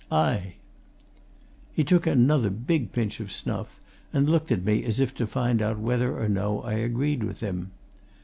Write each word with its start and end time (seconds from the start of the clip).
Aye!" 0.11 0.55
He 1.73 1.83
took 1.83 2.07
another 2.07 2.49
big 2.49 2.91
pinch 2.91 3.19
of 3.19 3.31
snuff, 3.31 3.79
and 4.11 4.27
looked 4.27 4.51
at 4.51 4.65
me 4.65 4.83
as 4.83 4.99
if 4.99 5.13
to 5.13 5.27
find 5.27 5.61
out 5.61 5.77
whether 5.77 6.17
or 6.19 6.27
no 6.27 6.63
I 6.63 6.73
agreed 6.73 7.23
with 7.23 7.41
him. 7.41 7.69